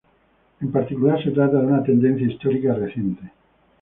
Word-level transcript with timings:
En 0.61 0.71
particular, 0.71 1.21
se 1.23 1.29
trata 1.29 1.59
de 1.59 1.67
una 1.67 1.83
tendencia 1.83 2.25
histórica 2.25 2.73
reciente. 2.73 3.21